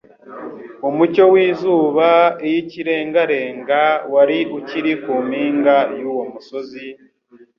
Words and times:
Umucyo 0.89 1.23
w'izuba 1.33 2.07
iy'ikirengarenga, 2.47 3.81
wari 4.13 4.39
ukiri 4.57 4.93
ku 5.03 5.13
mpinga 5.27 5.75
y'uwo 5.99 6.23
musozi, 6.31 6.87